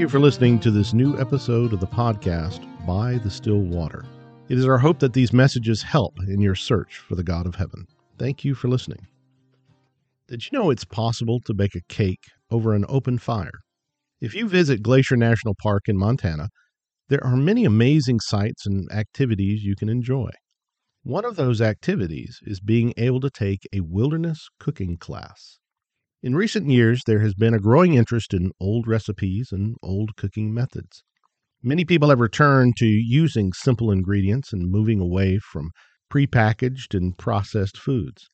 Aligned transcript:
you 0.00 0.08
for 0.08 0.18
listening 0.18 0.58
to 0.58 0.70
this 0.70 0.94
new 0.94 1.18
episode 1.20 1.74
of 1.74 1.80
the 1.80 1.86
podcast, 1.86 2.66
By 2.86 3.18
the 3.18 3.30
Still 3.30 3.60
Water. 3.60 4.06
It 4.48 4.56
is 4.56 4.66
our 4.66 4.78
hope 4.78 4.98
that 5.00 5.12
these 5.12 5.34
messages 5.34 5.82
help 5.82 6.14
in 6.26 6.40
your 6.40 6.54
search 6.54 6.96
for 7.06 7.16
the 7.16 7.22
God 7.22 7.46
of 7.46 7.54
heaven. 7.54 7.86
Thank 8.18 8.42
you 8.42 8.54
for 8.54 8.68
listening. 8.68 9.06
Did 10.26 10.46
you 10.46 10.58
know 10.58 10.70
it's 10.70 10.86
possible 10.86 11.38
to 11.44 11.52
bake 11.52 11.74
a 11.74 11.82
cake 11.90 12.24
over 12.50 12.72
an 12.72 12.86
open 12.88 13.18
fire? 13.18 13.60
If 14.22 14.34
you 14.34 14.48
visit 14.48 14.82
Glacier 14.82 15.18
National 15.18 15.54
Park 15.62 15.82
in 15.86 15.98
Montana, 15.98 16.48
there 17.10 17.22
are 17.22 17.36
many 17.36 17.66
amazing 17.66 18.20
sights 18.20 18.64
and 18.64 18.90
activities 18.90 19.64
you 19.64 19.76
can 19.76 19.90
enjoy. 19.90 20.30
One 21.02 21.26
of 21.26 21.36
those 21.36 21.60
activities 21.60 22.38
is 22.44 22.60
being 22.60 22.94
able 22.96 23.20
to 23.20 23.28
take 23.28 23.68
a 23.70 23.80
wilderness 23.80 24.48
cooking 24.58 24.96
class. 24.96 25.59
In 26.22 26.34
recent 26.34 26.68
years, 26.68 27.04
there 27.06 27.20
has 27.20 27.32
been 27.32 27.54
a 27.54 27.58
growing 27.58 27.94
interest 27.94 28.34
in 28.34 28.52
old 28.60 28.86
recipes 28.86 29.52
and 29.52 29.76
old 29.82 30.16
cooking 30.16 30.52
methods. 30.52 31.02
Many 31.62 31.86
people 31.86 32.10
have 32.10 32.20
returned 32.20 32.76
to 32.76 32.86
using 32.86 33.54
simple 33.54 33.90
ingredients 33.90 34.52
and 34.52 34.70
moving 34.70 35.00
away 35.00 35.38
from 35.38 35.70
prepackaged 36.12 36.94
and 36.94 37.16
processed 37.16 37.78
foods. 37.78 38.28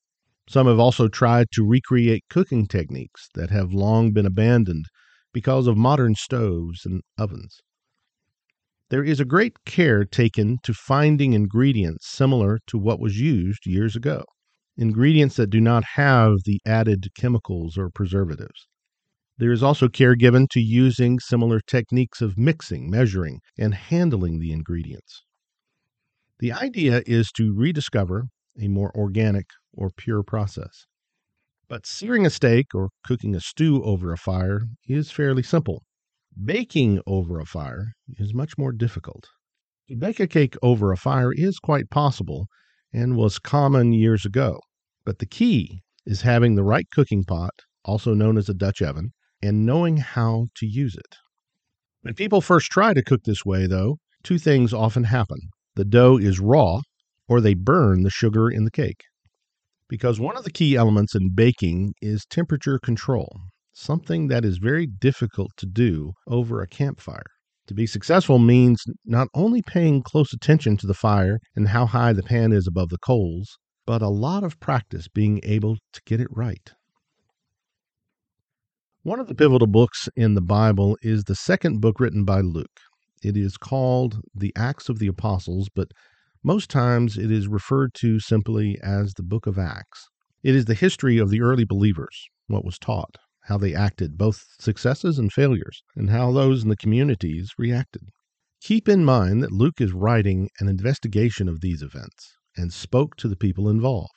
Some 0.48 0.66
have 0.66 0.80
also 0.80 1.06
tried 1.06 1.52
to 1.52 1.64
recreate 1.64 2.24
cooking 2.28 2.66
techniques 2.66 3.28
that 3.34 3.50
have 3.50 3.72
long 3.72 4.10
been 4.10 4.26
abandoned 4.26 4.86
because 5.32 5.68
of 5.68 5.76
modern 5.76 6.16
stoves 6.16 6.84
and 6.84 7.02
ovens. 7.16 7.60
There 8.90 9.04
is 9.04 9.20
a 9.20 9.24
great 9.24 9.64
care 9.64 10.04
taken 10.04 10.58
to 10.64 10.74
finding 10.74 11.34
ingredients 11.34 12.08
similar 12.08 12.58
to 12.66 12.78
what 12.78 12.98
was 12.98 13.20
used 13.20 13.64
years 13.64 13.94
ago 13.94 14.24
ingredients 14.76 15.36
that 15.36 15.50
do 15.50 15.60
not 15.60 15.84
have 15.94 16.38
the 16.44 16.60
added 16.66 17.08
chemicals 17.16 17.78
or 17.78 17.90
preservatives. 17.90 18.66
There 19.38 19.52
is 19.52 19.62
also 19.62 19.88
care 19.88 20.14
given 20.14 20.46
to 20.52 20.60
using 20.60 21.18
similar 21.18 21.60
techniques 21.60 22.22
of 22.22 22.38
mixing, 22.38 22.90
measuring, 22.90 23.40
and 23.58 23.74
handling 23.74 24.38
the 24.38 24.52
ingredients. 24.52 25.24
The 26.38 26.52
idea 26.52 27.02
is 27.06 27.30
to 27.32 27.54
rediscover 27.54 28.28
a 28.58 28.68
more 28.68 28.94
organic 28.96 29.46
or 29.72 29.90
pure 29.90 30.22
process. 30.22 30.86
But 31.68 31.86
searing 31.86 32.24
a 32.24 32.30
steak 32.30 32.74
or 32.74 32.90
cooking 33.04 33.34
a 33.34 33.40
stew 33.40 33.82
over 33.82 34.12
a 34.12 34.18
fire 34.18 34.68
is 34.86 35.10
fairly 35.10 35.42
simple. 35.42 35.82
Baking 36.42 37.00
over 37.06 37.40
a 37.40 37.46
fire 37.46 37.92
is 38.18 38.32
much 38.32 38.56
more 38.56 38.72
difficult. 38.72 39.24
To 39.88 39.96
bake 39.96 40.20
a 40.20 40.26
cake 40.26 40.56
over 40.62 40.92
a 40.92 40.96
fire 40.96 41.32
is 41.32 41.58
quite 41.58 41.90
possible 41.90 42.46
and 42.92 43.16
was 43.16 43.38
common 43.38 43.92
years 43.92 44.24
ago. 44.24 44.60
But 45.06 45.20
the 45.20 45.26
key 45.26 45.82
is 46.04 46.22
having 46.22 46.56
the 46.56 46.64
right 46.64 46.86
cooking 46.90 47.22
pot, 47.22 47.62
also 47.84 48.12
known 48.12 48.36
as 48.36 48.48
a 48.48 48.54
Dutch 48.54 48.82
oven, 48.82 49.12
and 49.40 49.64
knowing 49.64 49.98
how 49.98 50.48
to 50.56 50.66
use 50.66 50.96
it. 50.96 51.16
When 52.02 52.14
people 52.14 52.40
first 52.40 52.72
try 52.72 52.92
to 52.92 53.04
cook 53.04 53.22
this 53.24 53.44
way, 53.44 53.68
though, 53.68 53.98
two 54.24 54.36
things 54.36 54.74
often 54.74 55.04
happen. 55.04 55.38
The 55.76 55.84
dough 55.84 56.18
is 56.18 56.40
raw, 56.40 56.80
or 57.28 57.40
they 57.40 57.54
burn 57.54 58.02
the 58.02 58.10
sugar 58.10 58.50
in 58.50 58.64
the 58.64 58.70
cake. 58.70 59.04
Because 59.88 60.18
one 60.18 60.36
of 60.36 60.42
the 60.42 60.50
key 60.50 60.74
elements 60.74 61.14
in 61.14 61.30
baking 61.32 61.94
is 62.02 62.26
temperature 62.26 62.80
control, 62.80 63.42
something 63.72 64.26
that 64.26 64.44
is 64.44 64.58
very 64.58 64.88
difficult 64.88 65.52
to 65.58 65.66
do 65.66 66.14
over 66.26 66.60
a 66.60 66.66
campfire. 66.66 67.30
To 67.68 67.74
be 67.74 67.86
successful 67.86 68.40
means 68.40 68.82
not 69.04 69.28
only 69.34 69.62
paying 69.62 70.02
close 70.02 70.32
attention 70.32 70.76
to 70.78 70.86
the 70.88 70.94
fire 70.94 71.38
and 71.54 71.68
how 71.68 71.86
high 71.86 72.12
the 72.12 72.24
pan 72.24 72.50
is 72.50 72.66
above 72.66 72.88
the 72.88 72.98
coals, 72.98 73.56
but 73.86 74.02
a 74.02 74.08
lot 74.08 74.42
of 74.42 74.58
practice 74.58 75.06
being 75.08 75.40
able 75.44 75.76
to 75.92 76.02
get 76.04 76.20
it 76.20 76.28
right. 76.30 76.72
One 79.04 79.20
of 79.20 79.28
the 79.28 79.36
pivotal 79.36 79.68
books 79.68 80.08
in 80.16 80.34
the 80.34 80.40
Bible 80.40 80.98
is 81.00 81.24
the 81.24 81.36
second 81.36 81.80
book 81.80 82.00
written 82.00 82.24
by 82.24 82.40
Luke. 82.40 82.80
It 83.22 83.36
is 83.36 83.56
called 83.56 84.20
the 84.34 84.52
Acts 84.56 84.88
of 84.88 84.98
the 84.98 85.06
Apostles, 85.06 85.68
but 85.72 85.92
most 86.42 86.68
times 86.68 87.16
it 87.16 87.30
is 87.30 87.46
referred 87.46 87.94
to 87.94 88.18
simply 88.18 88.78
as 88.82 89.14
the 89.14 89.22
book 89.22 89.46
of 89.46 89.58
Acts. 89.58 90.08
It 90.42 90.56
is 90.56 90.64
the 90.64 90.74
history 90.74 91.18
of 91.18 91.30
the 91.30 91.40
early 91.40 91.64
believers, 91.64 92.26
what 92.48 92.64
was 92.64 92.78
taught, 92.78 93.16
how 93.44 93.58
they 93.58 93.74
acted, 93.74 94.18
both 94.18 94.44
successes 94.58 95.18
and 95.18 95.32
failures, 95.32 95.82
and 95.94 96.10
how 96.10 96.32
those 96.32 96.64
in 96.64 96.68
the 96.68 96.76
communities 96.76 97.52
reacted. 97.56 98.10
Keep 98.60 98.88
in 98.88 99.04
mind 99.04 99.42
that 99.44 99.52
Luke 99.52 99.80
is 99.80 99.92
writing 99.92 100.50
an 100.58 100.68
investigation 100.68 101.48
of 101.48 101.60
these 101.60 101.82
events 101.82 102.35
and 102.56 102.72
spoke 102.72 103.16
to 103.16 103.28
the 103.28 103.36
people 103.36 103.68
involved. 103.68 104.10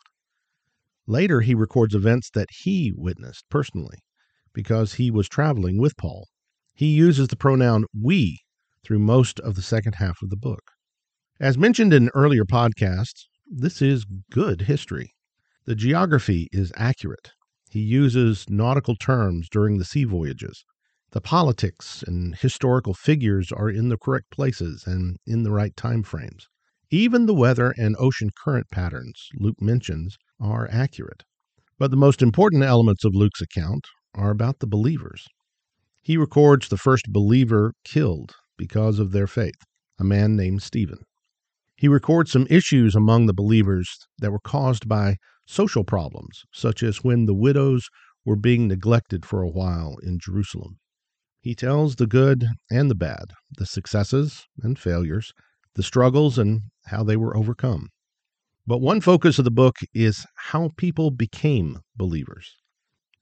Later, 1.07 1.41
he 1.41 1.55
records 1.55 1.95
events 1.95 2.29
that 2.31 2.49
he 2.51 2.93
witnessed 2.95 3.45
personally 3.49 3.99
because 4.53 4.93
he 4.93 5.09
was 5.09 5.27
traveling 5.27 5.77
with 5.77 5.97
Paul. 5.97 6.27
He 6.73 6.87
uses 6.87 7.27
the 7.27 7.35
pronoun 7.35 7.85
we 7.99 8.39
through 8.83 8.99
most 8.99 9.39
of 9.39 9.55
the 9.55 9.61
second 9.61 9.95
half 9.95 10.21
of 10.21 10.29
the 10.29 10.37
book. 10.37 10.71
As 11.39 11.57
mentioned 11.57 11.93
in 11.93 12.09
earlier 12.13 12.45
podcasts, 12.45 13.25
this 13.49 13.81
is 13.81 14.05
good 14.31 14.61
history. 14.61 15.13
The 15.65 15.75
geography 15.75 16.47
is 16.51 16.71
accurate. 16.75 17.31
He 17.69 17.79
uses 17.79 18.49
nautical 18.49 18.95
terms 18.95 19.47
during 19.49 19.77
the 19.77 19.85
sea 19.85 20.03
voyages. 20.03 20.63
The 21.11 21.21
politics 21.21 22.03
and 22.05 22.35
historical 22.35 22.93
figures 22.93 23.51
are 23.51 23.69
in 23.69 23.89
the 23.89 23.97
correct 23.97 24.31
places 24.31 24.85
and 24.85 25.17
in 25.25 25.43
the 25.43 25.51
right 25.51 25.75
time 25.75 26.03
frames. 26.03 26.47
Even 26.91 27.27
the 27.27 27.35
weather 27.35 27.71
and 27.77 27.95
ocean 27.99 28.31
current 28.35 28.65
patterns 28.71 29.29
Luke 29.35 29.61
mentions 29.61 30.17
are 30.39 30.67
accurate. 30.71 31.23
But 31.77 31.91
the 31.91 31.97
most 31.97 32.21
important 32.21 32.63
elements 32.63 33.05
of 33.05 33.13
Luke's 33.13 33.41
account 33.41 33.87
are 34.15 34.31
about 34.31 34.57
the 34.57 34.65
believers. 34.65 35.27
He 36.01 36.17
records 36.17 36.67
the 36.67 36.77
first 36.77 37.05
believer 37.11 37.73
killed 37.83 38.33
because 38.57 38.97
of 38.97 39.11
their 39.11 39.27
faith, 39.27 39.61
a 39.99 40.03
man 40.03 40.35
named 40.35 40.63
Stephen. 40.63 40.97
He 41.75 41.87
records 41.87 42.31
some 42.31 42.47
issues 42.49 42.95
among 42.95 43.27
the 43.27 43.35
believers 43.35 43.87
that 44.17 44.31
were 44.31 44.39
caused 44.39 44.89
by 44.89 45.17
social 45.45 45.83
problems, 45.83 46.41
such 46.51 46.81
as 46.81 47.03
when 47.03 47.27
the 47.27 47.35
widows 47.35 47.87
were 48.25 48.35
being 48.35 48.67
neglected 48.67 49.27
for 49.27 49.43
a 49.43 49.49
while 49.49 49.97
in 50.01 50.17
Jerusalem. 50.19 50.79
He 51.39 51.53
tells 51.53 51.97
the 51.97 52.07
good 52.07 52.47
and 52.71 52.89
the 52.89 52.95
bad, 52.95 53.25
the 53.57 53.67
successes 53.67 54.47
and 54.63 54.77
failures, 54.77 55.31
the 55.75 55.83
struggles 55.83 56.37
and 56.37 56.63
how 56.89 57.03
they 57.03 57.17
were 57.17 57.35
overcome. 57.35 57.89
But 58.67 58.81
one 58.81 59.01
focus 59.01 59.39
of 59.39 59.45
the 59.45 59.51
book 59.51 59.77
is 59.93 60.25
how 60.35 60.69
people 60.77 61.09
became 61.09 61.79
believers. 61.95 62.55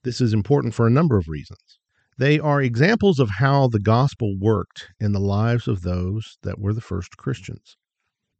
This 0.04 0.20
is 0.20 0.34
important 0.34 0.74
for 0.74 0.86
a 0.86 0.90
number 0.90 1.16
of 1.16 1.28
reasons. 1.28 1.78
They 2.18 2.38
are 2.38 2.60
examples 2.60 3.18
of 3.18 3.30
how 3.38 3.68
the 3.68 3.78
gospel 3.78 4.36
worked 4.38 4.88
in 4.98 5.12
the 5.12 5.20
lives 5.20 5.68
of 5.68 5.82
those 5.82 6.36
that 6.42 6.58
were 6.58 6.74
the 6.74 6.80
first 6.80 7.16
Christians. 7.16 7.76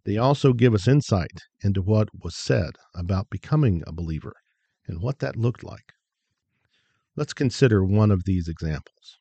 They 0.04 0.16
also 0.16 0.52
give 0.52 0.74
us 0.74 0.88
insight 0.88 1.42
into 1.62 1.82
what 1.82 2.08
was 2.22 2.34
said 2.34 2.72
about 2.94 3.30
becoming 3.30 3.82
a 3.86 3.92
believer 3.92 4.34
and 4.86 5.00
what 5.00 5.20
that 5.20 5.36
looked 5.36 5.62
like. 5.62 5.92
Let's 7.14 7.34
consider 7.34 7.84
one 7.84 8.10
of 8.10 8.24
these 8.24 8.48
examples. 8.48 9.18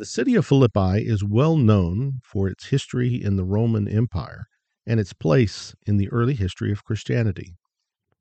The 0.00 0.06
city 0.06 0.34
of 0.34 0.46
Philippi 0.46 1.06
is 1.06 1.22
well 1.22 1.58
known 1.58 2.20
for 2.24 2.48
its 2.48 2.68
history 2.68 3.22
in 3.22 3.36
the 3.36 3.44
Roman 3.44 3.86
Empire 3.86 4.46
and 4.86 4.98
its 4.98 5.12
place 5.12 5.74
in 5.86 5.98
the 5.98 6.08
early 6.08 6.32
history 6.32 6.72
of 6.72 6.84
Christianity. 6.84 7.52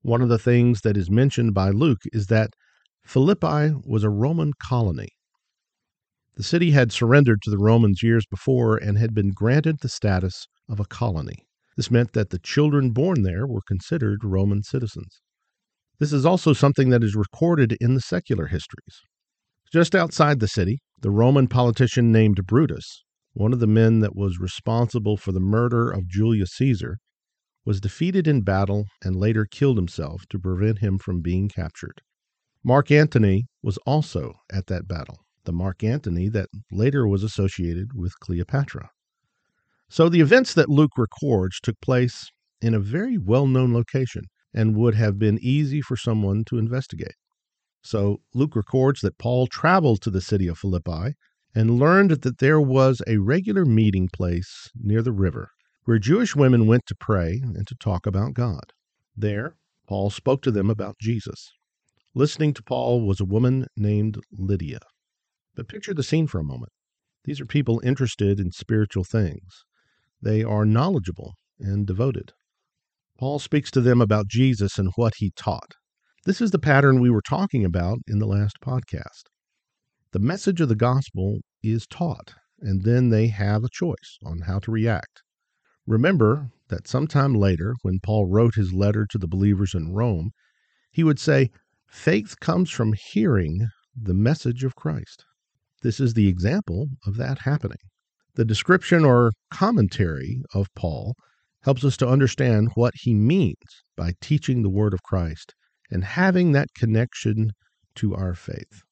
One 0.01 0.21
of 0.21 0.27
the 0.27 0.37
things 0.37 0.81
that 0.81 0.97
is 0.97 1.09
mentioned 1.09 1.53
by 1.53 1.69
Luke 1.69 2.01
is 2.11 2.27
that 2.27 2.49
Philippi 3.05 3.73
was 3.85 4.03
a 4.03 4.09
Roman 4.09 4.51
colony. 4.61 5.07
The 6.35 6.43
city 6.43 6.71
had 6.71 6.91
surrendered 6.91 7.41
to 7.43 7.49
the 7.49 7.57
Romans 7.57 8.03
years 8.03 8.25
before 8.29 8.75
and 8.75 8.97
had 8.97 9.13
been 9.13 9.31
granted 9.31 9.77
the 9.79 9.87
status 9.87 10.47
of 10.67 10.81
a 10.81 10.85
colony. 10.85 11.47
This 11.77 11.89
meant 11.89 12.11
that 12.11 12.29
the 12.29 12.39
children 12.39 12.91
born 12.91 13.21
there 13.21 13.47
were 13.47 13.61
considered 13.65 14.25
Roman 14.25 14.63
citizens. 14.63 15.21
This 15.97 16.11
is 16.11 16.25
also 16.25 16.51
something 16.51 16.89
that 16.89 17.05
is 17.05 17.15
recorded 17.15 17.77
in 17.79 17.93
the 17.93 18.01
secular 18.01 18.47
histories. 18.47 18.99
Just 19.71 19.95
outside 19.95 20.41
the 20.41 20.47
city, 20.49 20.79
the 21.01 21.11
Roman 21.11 21.47
politician 21.47 22.11
named 22.11 22.45
Brutus, 22.45 23.03
one 23.33 23.53
of 23.53 23.59
the 23.59 23.67
men 23.67 24.01
that 24.01 24.15
was 24.15 24.39
responsible 24.39 25.15
for 25.15 25.31
the 25.31 25.39
murder 25.39 25.89
of 25.89 26.07
Julius 26.07 26.51
Caesar, 26.55 26.97
was 27.65 27.79
defeated 27.79 28.27
in 28.27 28.41
battle 28.41 28.85
and 29.03 29.15
later 29.15 29.45
killed 29.45 29.77
himself 29.77 30.25
to 30.29 30.39
prevent 30.39 30.79
him 30.79 30.97
from 30.97 31.21
being 31.21 31.47
captured. 31.47 32.01
Mark 32.63 32.91
Antony 32.91 33.45
was 33.63 33.77
also 33.85 34.33
at 34.51 34.67
that 34.67 34.87
battle, 34.87 35.19
the 35.45 35.53
Mark 35.53 35.83
Antony 35.83 36.27
that 36.29 36.49
later 36.71 37.07
was 37.07 37.23
associated 37.23 37.93
with 37.93 38.19
Cleopatra. 38.19 38.89
So 39.89 40.09
the 40.09 40.21
events 40.21 40.53
that 40.53 40.69
Luke 40.69 40.97
records 40.97 41.59
took 41.61 41.79
place 41.81 42.29
in 42.61 42.73
a 42.73 42.79
very 42.79 43.17
well 43.17 43.47
known 43.47 43.73
location 43.73 44.23
and 44.53 44.75
would 44.75 44.95
have 44.95 45.17
been 45.17 45.39
easy 45.41 45.81
for 45.81 45.95
someone 45.95 46.43
to 46.45 46.57
investigate. 46.57 47.15
So 47.81 48.21
Luke 48.33 48.55
records 48.55 49.01
that 49.01 49.17
Paul 49.17 49.47
traveled 49.47 50.01
to 50.01 50.09
the 50.09 50.21
city 50.21 50.47
of 50.47 50.57
Philippi 50.57 51.15
and 51.55 51.79
learned 51.79 52.11
that 52.11 52.39
there 52.39 52.61
was 52.61 53.01
a 53.07 53.17
regular 53.17 53.65
meeting 53.65 54.09
place 54.11 54.69
near 54.75 55.01
the 55.01 55.11
river 55.11 55.51
where 55.85 55.97
Jewish 55.97 56.35
women 56.35 56.67
went 56.67 56.85
to 56.85 56.95
pray 56.95 57.41
and 57.43 57.65
to 57.67 57.75
talk 57.75 58.05
about 58.05 58.33
God. 58.33 58.73
There, 59.17 59.55
Paul 59.87 60.11
spoke 60.11 60.43
to 60.43 60.51
them 60.51 60.69
about 60.69 60.99
Jesus. 60.99 61.51
Listening 62.13 62.53
to 62.53 62.63
Paul 62.63 63.01
was 63.07 63.19
a 63.19 63.25
woman 63.25 63.65
named 63.75 64.19
Lydia. 64.31 64.79
But 65.55 65.67
picture 65.67 65.93
the 65.93 66.03
scene 66.03 66.27
for 66.27 66.39
a 66.39 66.43
moment. 66.43 66.71
These 67.23 67.41
are 67.41 67.45
people 67.45 67.81
interested 67.83 68.39
in 68.39 68.51
spiritual 68.51 69.03
things. 69.03 69.63
They 70.21 70.43
are 70.43 70.65
knowledgeable 70.65 71.33
and 71.59 71.87
devoted. 71.87 72.33
Paul 73.17 73.39
speaks 73.39 73.71
to 73.71 73.81
them 73.81 73.99
about 73.99 74.27
Jesus 74.27 74.77
and 74.77 74.91
what 74.95 75.15
he 75.17 75.31
taught. 75.35 75.75
This 76.29 76.41
is 76.41 76.51
the 76.51 76.59
pattern 76.59 76.99
we 76.99 77.09
were 77.09 77.23
talking 77.27 77.65
about 77.65 78.01
in 78.07 78.19
the 78.19 78.27
last 78.27 78.57
podcast. 78.61 79.23
The 80.11 80.19
message 80.19 80.61
of 80.61 80.69
the 80.69 80.75
gospel 80.75 81.39
is 81.63 81.87
taught, 81.87 82.35
and 82.59 82.83
then 82.83 83.09
they 83.09 83.29
have 83.29 83.63
a 83.63 83.69
choice 83.73 84.19
on 84.23 84.41
how 84.41 84.59
to 84.59 84.71
react. 84.71 85.23
Remember 85.87 86.51
that 86.67 86.87
sometime 86.87 87.33
later, 87.33 87.73
when 87.81 87.99
Paul 87.99 88.27
wrote 88.27 88.53
his 88.53 88.71
letter 88.71 89.07
to 89.09 89.17
the 89.17 89.27
believers 89.27 89.73
in 89.73 89.91
Rome, 89.91 90.29
he 90.91 91.03
would 91.03 91.17
say, 91.17 91.49
Faith 91.87 92.39
comes 92.39 92.69
from 92.69 92.93
hearing 92.93 93.67
the 93.99 94.13
message 94.13 94.63
of 94.63 94.75
Christ. 94.75 95.25
This 95.81 95.99
is 95.99 96.13
the 96.13 96.27
example 96.27 96.89
of 97.07 97.17
that 97.17 97.39
happening. 97.39 97.81
The 98.35 98.45
description 98.45 99.03
or 99.03 99.31
commentary 99.49 100.43
of 100.53 100.67
Paul 100.75 101.15
helps 101.63 101.83
us 101.83 101.97
to 101.97 102.07
understand 102.07 102.69
what 102.75 102.93
he 102.97 103.15
means 103.15 103.55
by 103.97 104.13
teaching 104.21 104.61
the 104.61 104.69
word 104.69 104.93
of 104.93 105.01
Christ 105.01 105.55
and 105.89 106.03
having 106.03 106.51
that 106.51 106.73
connection 106.75 107.51
to 107.95 108.15
our 108.15 108.33
faith. 108.33 108.83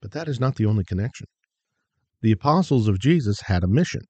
But 0.00 0.12
that 0.12 0.28
is 0.28 0.40
not 0.40 0.56
the 0.56 0.66
only 0.66 0.84
connection. 0.84 1.26
The 2.22 2.32
apostles 2.32 2.88
of 2.88 2.98
Jesus 2.98 3.42
had 3.42 3.64
a 3.64 3.68
mission. 3.68 4.02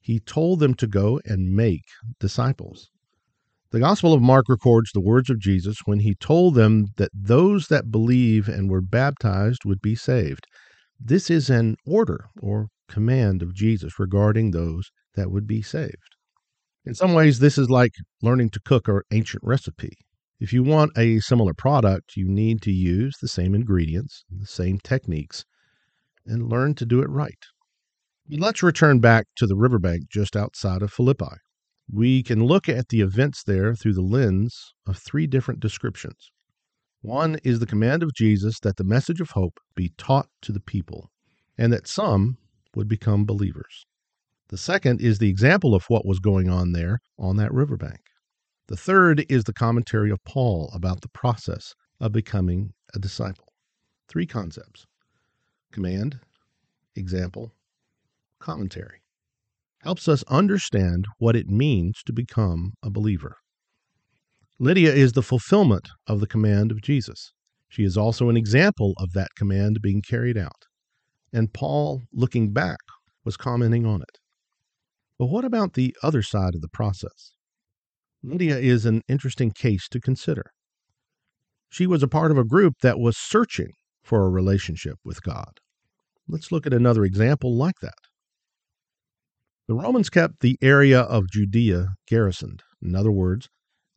He 0.00 0.20
told 0.20 0.60
them 0.60 0.74
to 0.74 0.86
go 0.86 1.20
and 1.24 1.54
make 1.54 1.84
disciples. 2.20 2.90
The 3.70 3.80
Gospel 3.80 4.12
of 4.12 4.22
Mark 4.22 4.48
records 4.48 4.90
the 4.92 5.00
words 5.00 5.30
of 5.30 5.40
Jesus 5.40 5.78
when 5.84 6.00
he 6.00 6.14
told 6.14 6.54
them 6.54 6.86
that 6.96 7.10
those 7.12 7.68
that 7.68 7.90
believe 7.90 8.48
and 8.48 8.70
were 8.70 8.80
baptized 8.80 9.64
would 9.64 9.80
be 9.80 9.94
saved. 9.94 10.46
This 11.00 11.30
is 11.30 11.50
an 11.50 11.76
order 11.86 12.26
or 12.40 12.68
command 12.88 13.42
of 13.42 13.54
Jesus 13.54 13.98
regarding 13.98 14.50
those 14.50 14.90
that 15.14 15.30
would 15.30 15.46
be 15.46 15.62
saved. 15.62 16.16
In 16.84 16.94
some 16.94 17.14
ways, 17.14 17.38
this 17.38 17.56
is 17.56 17.70
like 17.70 17.92
learning 18.22 18.50
to 18.50 18.60
cook 18.60 18.88
an 18.88 19.00
ancient 19.10 19.42
recipe. 19.42 19.96
If 20.40 20.52
you 20.52 20.62
want 20.62 20.98
a 20.98 21.20
similar 21.20 21.54
product, 21.54 22.16
you 22.16 22.28
need 22.28 22.60
to 22.62 22.72
use 22.72 23.14
the 23.20 23.28
same 23.28 23.54
ingredients, 23.54 24.24
the 24.28 24.46
same 24.46 24.78
techniques, 24.80 25.44
and 26.26 26.48
learn 26.48 26.74
to 26.74 26.84
do 26.84 27.00
it 27.02 27.08
right. 27.08 27.38
Let's 28.28 28.62
return 28.62 28.98
back 28.98 29.26
to 29.36 29.46
the 29.46 29.56
riverbank 29.56 30.08
just 30.10 30.36
outside 30.36 30.82
of 30.82 30.92
Philippi. 30.92 31.36
We 31.90 32.22
can 32.22 32.44
look 32.44 32.68
at 32.68 32.88
the 32.88 33.00
events 33.00 33.42
there 33.44 33.74
through 33.74 33.94
the 33.94 34.00
lens 34.00 34.72
of 34.86 34.98
three 34.98 35.26
different 35.26 35.60
descriptions. 35.60 36.30
One 37.02 37.38
is 37.44 37.60
the 37.60 37.66
command 37.66 38.02
of 38.02 38.14
Jesus 38.14 38.58
that 38.60 38.76
the 38.76 38.84
message 38.84 39.20
of 39.20 39.32
hope 39.32 39.58
be 39.74 39.92
taught 39.98 40.28
to 40.42 40.52
the 40.52 40.60
people, 40.60 41.10
and 41.58 41.72
that 41.72 41.86
some 41.86 42.38
would 42.74 42.88
become 42.88 43.26
believers. 43.26 43.84
The 44.48 44.56
second 44.56 45.00
is 45.00 45.18
the 45.18 45.28
example 45.28 45.74
of 45.74 45.84
what 45.88 46.06
was 46.06 46.18
going 46.18 46.48
on 46.48 46.72
there 46.72 47.00
on 47.18 47.36
that 47.36 47.52
riverbank. 47.52 48.00
The 48.66 48.76
third 48.76 49.26
is 49.28 49.44
the 49.44 49.52
commentary 49.52 50.10
of 50.10 50.24
Paul 50.24 50.70
about 50.72 51.02
the 51.02 51.08
process 51.08 51.74
of 52.00 52.12
becoming 52.12 52.72
a 52.94 52.98
disciple. 52.98 53.52
Three 54.08 54.26
concepts 54.26 54.86
command, 55.70 56.20
example, 56.96 57.52
commentary. 58.38 59.02
Helps 59.80 60.08
us 60.08 60.22
understand 60.24 61.06
what 61.18 61.36
it 61.36 61.48
means 61.48 62.02
to 62.06 62.12
become 62.12 62.72
a 62.82 62.90
believer. 62.90 63.36
Lydia 64.58 64.94
is 64.94 65.12
the 65.12 65.22
fulfillment 65.22 65.90
of 66.06 66.20
the 66.20 66.26
command 66.26 66.70
of 66.70 66.80
Jesus. 66.80 67.32
She 67.68 67.84
is 67.84 67.98
also 67.98 68.30
an 68.30 68.36
example 68.36 68.94
of 68.98 69.12
that 69.12 69.34
command 69.36 69.82
being 69.82 70.00
carried 70.00 70.38
out. 70.38 70.64
And 71.32 71.52
Paul, 71.52 72.02
looking 72.12 72.52
back, 72.52 72.78
was 73.24 73.36
commenting 73.36 73.84
on 73.84 74.00
it. 74.00 74.20
But 75.18 75.26
what 75.26 75.44
about 75.44 75.74
the 75.74 75.94
other 76.02 76.22
side 76.22 76.54
of 76.54 76.62
the 76.62 76.68
process? 76.68 77.32
Lydia 78.26 78.56
is 78.56 78.86
an 78.86 79.02
interesting 79.06 79.50
case 79.50 79.86
to 79.90 80.00
consider. 80.00 80.44
She 81.68 81.86
was 81.86 82.02
a 82.02 82.08
part 82.08 82.30
of 82.30 82.38
a 82.38 82.44
group 82.44 82.72
that 82.80 82.98
was 82.98 83.18
searching 83.18 83.68
for 84.02 84.24
a 84.24 84.30
relationship 84.30 84.94
with 85.04 85.22
God. 85.22 85.60
Let's 86.26 86.50
look 86.50 86.66
at 86.66 86.72
another 86.72 87.04
example 87.04 87.54
like 87.54 87.74
that. 87.82 87.98
The 89.68 89.74
Romans 89.74 90.08
kept 90.08 90.40
the 90.40 90.56
area 90.62 91.00
of 91.00 91.28
Judea 91.30 91.88
garrisoned. 92.08 92.62
In 92.80 92.94
other 92.96 93.12
words, 93.12 93.48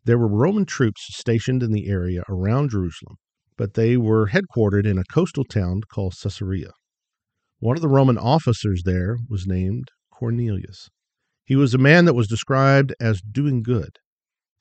there 0.04 0.18
were 0.18 0.28
Roman 0.28 0.66
troops 0.66 1.08
stationed 1.10 1.64
in 1.64 1.72
the 1.72 1.88
area 1.88 2.24
around 2.28 2.72
Jerusalem, 2.72 3.16
but 3.58 3.76
they 3.76 3.96
were 3.96 4.32
headquartered 4.32 4.86
in 4.86 4.98
a 4.98 5.06
coastal 5.06 5.46
town 5.46 5.84
called 5.90 6.16
Caesarea. 6.22 6.72
One 7.60 7.78
of 7.78 7.82
the 7.82 7.88
Roman 7.88 8.18
officers 8.18 8.84
there 8.84 9.20
was 9.30 9.48
named 9.48 9.88
Cornelius. 10.12 10.90
He 11.46 11.56
was 11.56 11.74
a 11.74 11.78
man 11.78 12.04
that 12.04 12.14
was 12.14 12.28
described 12.28 12.94
as 13.00 13.22
doing 13.22 13.64
good 13.64 14.00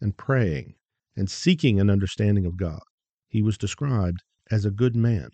and 0.00 0.16
praying 0.16 0.75
and 1.16 1.31
seeking 1.31 1.81
an 1.81 1.90
understanding 1.90 2.46
of 2.46 2.56
God. 2.56 2.81
He 3.28 3.43
was 3.43 3.58
described 3.58 4.22
as 4.50 4.64
a 4.64 4.70
good 4.70 4.94
man. 4.94 5.31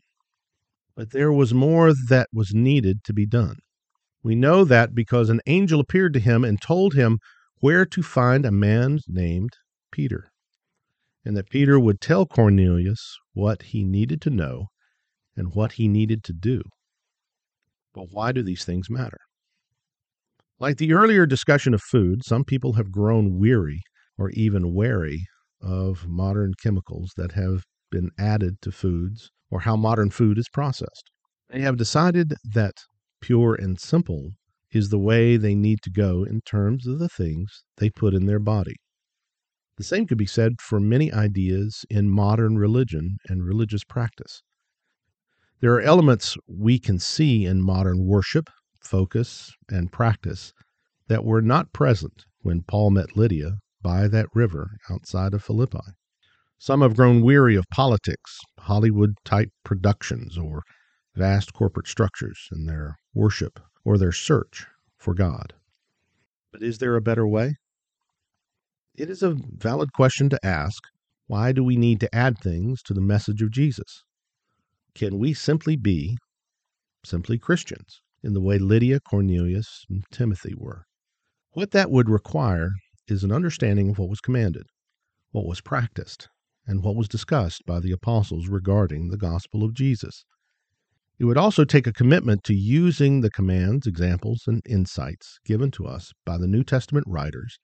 But 0.94 1.10
there 1.10 1.32
was 1.32 1.54
more 1.54 1.92
that 2.08 2.28
was 2.32 2.54
needed 2.54 3.02
to 3.04 3.12
be 3.12 3.26
done. 3.26 3.56
We 4.22 4.34
know 4.34 4.64
that 4.64 4.94
because 4.94 5.30
an 5.30 5.40
angel 5.46 5.80
appeared 5.80 6.12
to 6.14 6.20
him 6.20 6.44
and 6.44 6.60
told 6.60 6.94
him 6.94 7.18
where 7.60 7.84
to 7.86 8.02
find 8.02 8.44
a 8.44 8.52
man 8.52 9.00
named 9.08 9.50
Peter, 9.90 10.30
and 11.24 11.36
that 11.36 11.50
Peter 11.50 11.78
would 11.78 12.00
tell 12.00 12.26
Cornelius 12.26 13.18
what 13.32 13.62
he 13.62 13.84
needed 13.84 14.20
to 14.22 14.30
know 14.30 14.66
and 15.36 15.54
what 15.54 15.72
he 15.72 15.88
needed 15.88 16.22
to 16.24 16.32
do. 16.32 16.62
But 17.94 18.08
why 18.10 18.32
do 18.32 18.42
these 18.42 18.64
things 18.64 18.90
matter? 18.90 19.18
Like 20.58 20.78
the 20.78 20.92
earlier 20.92 21.26
discussion 21.26 21.74
of 21.74 21.82
food, 21.82 22.24
some 22.24 22.44
people 22.44 22.74
have 22.74 22.92
grown 22.92 23.38
weary 23.38 23.82
or 24.22 24.30
even 24.30 24.72
wary 24.72 25.26
of 25.60 26.06
modern 26.06 26.54
chemicals 26.62 27.10
that 27.16 27.32
have 27.32 27.64
been 27.90 28.08
added 28.16 28.54
to 28.62 28.70
foods 28.70 29.32
or 29.50 29.58
how 29.58 29.74
modern 29.74 30.10
food 30.10 30.38
is 30.38 30.48
processed. 30.48 31.10
They 31.50 31.60
have 31.62 31.76
decided 31.76 32.34
that 32.54 32.74
pure 33.20 33.56
and 33.56 33.80
simple 33.80 34.30
is 34.70 34.90
the 34.90 34.98
way 34.98 35.36
they 35.36 35.56
need 35.56 35.80
to 35.82 35.90
go 35.90 36.22
in 36.22 36.40
terms 36.42 36.86
of 36.86 37.00
the 37.00 37.08
things 37.08 37.64
they 37.78 37.90
put 37.90 38.14
in 38.14 38.26
their 38.26 38.38
body. 38.38 38.76
The 39.76 39.82
same 39.82 40.06
could 40.06 40.18
be 40.18 40.26
said 40.26 40.60
for 40.60 40.78
many 40.78 41.12
ideas 41.12 41.84
in 41.90 42.08
modern 42.08 42.56
religion 42.56 43.16
and 43.28 43.44
religious 43.44 43.82
practice. 43.82 44.40
There 45.60 45.74
are 45.74 45.80
elements 45.80 46.36
we 46.46 46.78
can 46.78 47.00
see 47.00 47.44
in 47.44 47.60
modern 47.60 48.06
worship, 48.06 48.48
focus, 48.80 49.52
and 49.68 49.90
practice 49.90 50.52
that 51.08 51.24
were 51.24 51.42
not 51.42 51.72
present 51.72 52.24
when 52.42 52.62
Paul 52.62 52.92
met 52.92 53.16
Lydia 53.16 53.56
by 53.82 54.08
that 54.08 54.26
river 54.34 54.78
outside 54.90 55.34
of 55.34 55.42
Philippi. 55.42 55.80
Some 56.58 56.80
have 56.82 56.96
grown 56.96 57.22
weary 57.22 57.56
of 57.56 57.64
politics, 57.72 58.38
Hollywood 58.60 59.14
type 59.24 59.50
productions, 59.64 60.38
or 60.38 60.62
vast 61.14 61.52
corporate 61.52 61.88
structures 61.88 62.48
in 62.52 62.66
their 62.66 62.96
worship 63.14 63.60
or 63.84 63.98
their 63.98 64.12
search 64.12 64.66
for 64.96 65.14
God. 65.14 65.54
But 66.52 66.62
is 66.62 66.78
there 66.78 66.96
a 66.96 67.02
better 67.02 67.26
way? 67.26 67.56
It 68.94 69.10
is 69.10 69.22
a 69.22 69.34
valid 69.34 69.92
question 69.92 70.28
to 70.30 70.46
ask 70.46 70.82
why 71.26 71.52
do 71.52 71.64
we 71.64 71.76
need 71.76 71.98
to 72.00 72.14
add 72.14 72.38
things 72.38 72.82
to 72.82 72.94
the 72.94 73.00
message 73.00 73.40
of 73.42 73.50
Jesus? 73.50 74.04
Can 74.94 75.18
we 75.18 75.32
simply 75.32 75.76
be 75.76 76.18
simply 77.04 77.38
Christians 77.38 78.02
in 78.22 78.34
the 78.34 78.40
way 78.40 78.58
Lydia, 78.58 79.00
Cornelius, 79.00 79.84
and 79.88 80.04
Timothy 80.10 80.52
were? 80.54 80.84
What 81.52 81.70
that 81.70 81.90
would 81.90 82.10
require 82.10 82.72
is 83.08 83.24
an 83.24 83.32
understanding 83.32 83.90
of 83.90 83.98
what 83.98 84.08
was 84.08 84.20
commanded, 84.20 84.64
what 85.30 85.46
was 85.46 85.60
practiced, 85.60 86.28
and 86.66 86.82
what 86.82 86.96
was 86.96 87.08
discussed 87.08 87.62
by 87.66 87.80
the 87.80 87.92
apostles 87.92 88.48
regarding 88.48 89.08
the 89.08 89.16
gospel 89.16 89.64
of 89.64 89.74
Jesus. 89.74 90.24
It 91.18 91.24
would 91.24 91.36
also 91.36 91.64
take 91.64 91.86
a 91.86 91.92
commitment 91.92 92.42
to 92.44 92.54
using 92.54 93.20
the 93.20 93.30
commands, 93.30 93.86
examples, 93.86 94.44
and 94.46 94.62
insights 94.66 95.38
given 95.44 95.70
to 95.72 95.86
us 95.86 96.12
by 96.24 96.38
the 96.38 96.48
New 96.48 96.64
Testament 96.64 97.06
writers 97.08 97.58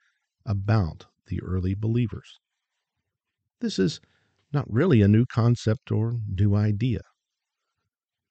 about 0.46 1.06
the 1.26 1.40
early 1.42 1.74
believers. 1.74 2.38
This 3.60 3.78
is 3.78 4.00
not 4.52 4.70
really 4.72 5.02
a 5.02 5.08
new 5.08 5.26
concept 5.26 5.90
or 5.90 6.18
new 6.28 6.54
idea. 6.54 7.00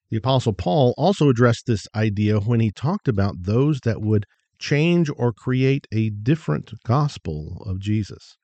The 0.09 0.17
Apostle 0.17 0.53
Paul 0.53 0.93
also 0.97 1.29
addressed 1.29 1.65
this 1.65 1.87
idea 1.93 2.39
when 2.39 2.61
he 2.61 2.71
talked 2.71 3.07
about 3.07 3.43
those 3.43 3.81
that 3.81 4.01
would 4.01 4.25
change 4.59 5.09
or 5.15 5.31
create 5.33 5.87
a 5.91 6.09
different 6.09 6.71
gospel 6.85 7.63
of 7.65 7.79
Jesus. 7.79 8.37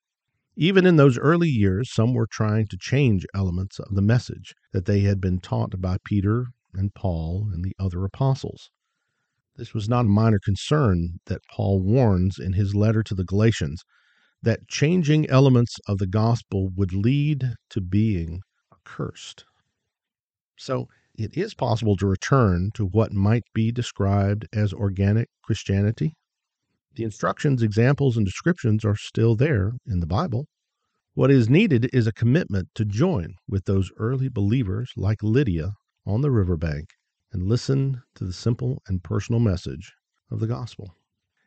Even 0.55 0.85
in 0.85 0.97
those 0.97 1.17
early 1.17 1.49
years, 1.49 1.91
some 1.91 2.13
were 2.13 2.27
trying 2.27 2.67
to 2.67 2.77
change 2.77 3.25
elements 3.33 3.79
of 3.79 3.95
the 3.95 4.01
message 4.01 4.53
that 4.71 4.85
they 4.85 5.01
had 5.01 5.19
been 5.19 5.39
taught 5.39 5.81
by 5.81 5.97
Peter 6.05 6.47
and 6.73 6.93
Paul 6.93 7.49
and 7.51 7.63
the 7.63 7.75
other 7.79 8.05
apostles. 8.05 8.69
This 9.55 9.73
was 9.73 9.89
not 9.89 10.05
a 10.05 10.09
minor 10.09 10.39
concern 10.39 11.19
that 11.25 11.41
Paul 11.49 11.81
warns 11.81 12.39
in 12.39 12.53
his 12.53 12.75
letter 12.75 13.03
to 13.03 13.15
the 13.15 13.23
Galatians 13.23 13.83
that 14.41 14.67
changing 14.67 15.29
elements 15.29 15.77
of 15.87 15.97
the 15.99 16.07
gospel 16.07 16.69
would 16.75 16.93
lead 16.93 17.53
to 17.69 17.81
being 17.81 18.41
accursed. 18.71 19.45
So, 20.57 20.87
it 21.15 21.37
is 21.37 21.53
possible 21.53 21.95
to 21.97 22.07
return 22.07 22.71
to 22.73 22.85
what 22.85 23.13
might 23.13 23.43
be 23.53 23.71
described 23.71 24.47
as 24.51 24.73
organic 24.73 25.29
Christianity. 25.43 26.15
The 26.95 27.03
instructions, 27.03 27.61
examples, 27.61 28.17
and 28.17 28.25
descriptions 28.25 28.83
are 28.83 28.95
still 28.95 29.35
there 29.35 29.73
in 29.85 29.99
the 29.99 30.07
Bible. 30.07 30.47
What 31.13 31.29
is 31.29 31.49
needed 31.49 31.89
is 31.93 32.07
a 32.07 32.11
commitment 32.11 32.69
to 32.75 32.85
join 32.85 33.35
with 33.47 33.65
those 33.65 33.91
early 33.97 34.27
believers 34.27 34.91
like 34.95 35.21
Lydia 35.21 35.73
on 36.05 36.21
the 36.21 36.31
riverbank 36.31 36.89
and 37.31 37.47
listen 37.47 38.01
to 38.15 38.23
the 38.23 38.33
simple 38.33 38.81
and 38.87 39.03
personal 39.03 39.39
message 39.39 39.93
of 40.31 40.39
the 40.39 40.47
gospel. 40.47 40.95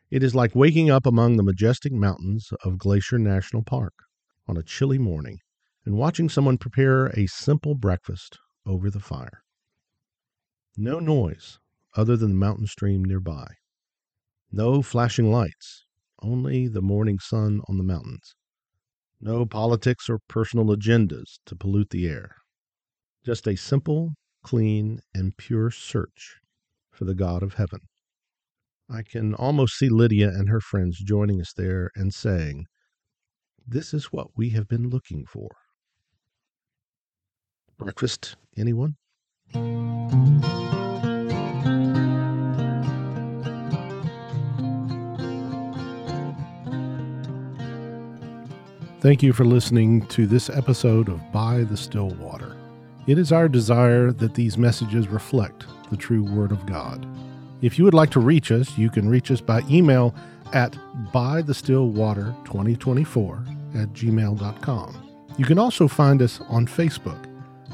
It 0.09 0.23
is 0.23 0.33
like 0.33 0.55
waking 0.55 0.89
up 0.89 1.05
among 1.05 1.35
the 1.35 1.43
majestic 1.43 1.91
mountains 1.91 2.49
of 2.63 2.77
Glacier 2.77 3.19
National 3.19 3.63
Park 3.63 3.93
on 4.47 4.55
a 4.55 4.63
chilly 4.63 4.97
morning 4.97 5.39
and 5.85 5.97
watching 5.97 6.29
someone 6.29 6.57
prepare 6.57 7.07
a 7.07 7.27
simple 7.27 7.75
breakfast 7.75 8.37
over 8.65 8.89
the 8.89 9.01
fire. 9.01 9.41
No 10.79 10.99
noise 10.99 11.57
other 11.95 12.15
than 12.15 12.29
the 12.29 12.35
mountain 12.35 12.67
stream 12.67 13.03
nearby. 13.03 13.47
No 14.51 14.83
flashing 14.83 15.31
lights, 15.31 15.87
only 16.21 16.67
the 16.67 16.83
morning 16.83 17.17
sun 17.17 17.61
on 17.67 17.77
the 17.77 17.83
mountains. 17.83 18.35
No 19.19 19.47
politics 19.47 20.07
or 20.07 20.19
personal 20.27 20.67
agendas 20.67 21.39
to 21.47 21.55
pollute 21.55 21.89
the 21.89 22.07
air. 22.07 22.35
Just 23.25 23.47
a 23.47 23.55
simple, 23.55 24.13
clean, 24.43 24.99
and 25.15 25.35
pure 25.35 25.71
search 25.71 26.35
for 26.91 27.05
the 27.05 27.15
God 27.15 27.41
of 27.41 27.55
heaven. 27.55 27.79
I 28.87 29.01
can 29.01 29.33
almost 29.33 29.79
see 29.79 29.89
Lydia 29.89 30.29
and 30.29 30.47
her 30.47 30.61
friends 30.61 30.99
joining 30.99 31.41
us 31.41 31.53
there 31.53 31.89
and 31.95 32.13
saying, 32.13 32.67
This 33.67 33.95
is 33.95 34.13
what 34.13 34.37
we 34.37 34.51
have 34.51 34.67
been 34.67 34.89
looking 34.89 35.25
for. 35.25 35.49
Breakfast, 37.79 38.35
anyone? 38.55 38.95
Thank 48.99 49.21
you 49.21 49.31
for 49.31 49.45
listening 49.45 50.05
to 50.07 50.25
this 50.27 50.49
episode 50.49 51.07
of 51.07 51.21
By 51.31 51.63
the 51.63 51.77
Still 51.77 52.09
Water. 52.15 52.57
It 53.05 53.17
is 53.17 53.31
our 53.31 53.47
desire 53.47 54.11
that 54.11 54.33
these 54.33 54.57
messages 54.57 55.07
reflect 55.07 55.65
the 55.89 55.97
true 55.97 56.23
Word 56.23 56.51
of 56.51 56.65
God. 56.65 57.07
If 57.61 57.77
you 57.77 57.85
would 57.85 57.93
like 57.93 58.09
to 58.11 58.19
reach 58.19 58.51
us, 58.51 58.77
you 58.77 58.89
can 58.89 59.07
reach 59.07 59.31
us 59.31 59.39
by 59.39 59.61
email 59.69 60.13
at 60.51 60.77
bythestillwater2024 61.13 63.81
at 63.81 63.87
gmail.com. 63.93 65.03
You 65.37 65.45
can 65.45 65.59
also 65.59 65.87
find 65.87 66.21
us 66.21 66.41
on 66.49 66.65
Facebook 66.65 67.26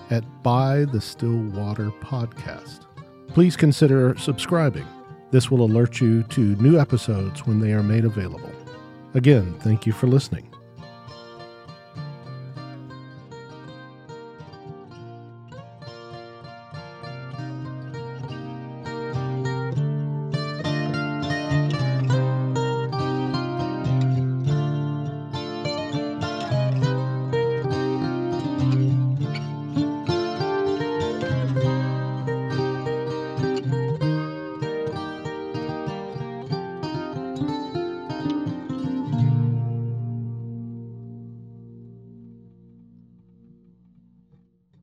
at 0.09 0.23
By 0.43 0.85
the 0.85 1.01
Still 1.01 1.37
Water 1.37 1.91
Podcast. 2.01 2.85
Please 3.29 3.55
consider 3.55 4.15
subscribing. 4.17 4.85
This 5.31 5.49
will 5.49 5.63
alert 5.65 5.99
you 5.99 6.23
to 6.23 6.55
new 6.57 6.79
episodes 6.79 7.45
when 7.45 7.59
they 7.59 7.73
are 7.73 7.83
made 7.83 8.05
available. 8.05 8.51
Again, 9.13 9.55
thank 9.59 9.85
you 9.85 9.93
for 9.93 10.07
listening. 10.07 10.49